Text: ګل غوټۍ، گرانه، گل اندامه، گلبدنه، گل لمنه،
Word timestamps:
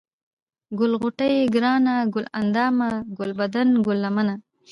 ګل 0.77 0.91
غوټۍ، 1.01 1.35
گرانه، 1.53 1.95
گل 2.13 2.25
اندامه، 2.39 2.89
گلبدنه، 3.17 3.75
گل 3.87 3.97
لمنه، 4.03 4.33